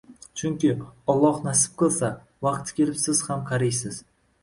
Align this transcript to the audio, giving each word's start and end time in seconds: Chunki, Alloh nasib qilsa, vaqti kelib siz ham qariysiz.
Chunki, 0.39 0.71
Alloh 1.15 1.37
nasib 1.49 1.77
qilsa, 1.83 2.11
vaqti 2.49 2.79
kelib 2.83 3.01
siz 3.07 3.25
ham 3.31 3.49
qariysiz. 3.55 4.05